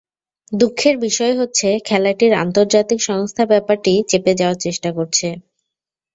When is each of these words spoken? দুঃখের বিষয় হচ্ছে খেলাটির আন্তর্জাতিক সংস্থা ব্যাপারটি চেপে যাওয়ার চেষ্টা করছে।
দুঃখের 0.51 0.95
বিষয় 0.99 1.33
হচ্ছে 1.35 1.67
খেলাটির 1.87 2.33
আন্তর্জাতিক 2.43 2.99
সংস্থা 3.09 3.43
ব্যাপারটি 3.45 3.93
চেপে 4.09 4.33
যাওয়ার 4.39 4.57
চেষ্টা 4.59 4.89
করছে। 4.97 5.27